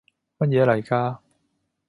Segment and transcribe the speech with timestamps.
[0.39, 1.19] 乜嘢嚟㗎？